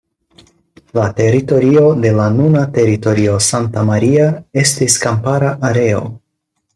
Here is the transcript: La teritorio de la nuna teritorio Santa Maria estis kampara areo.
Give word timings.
La 0.99 1.03
teritorio 1.19 1.83
de 2.07 2.13
la 2.21 2.25
nuna 2.39 2.63
teritorio 2.79 3.35
Santa 3.51 3.83
Maria 3.93 4.25
estis 4.65 4.97
kampara 5.05 5.53
areo. 5.71 6.01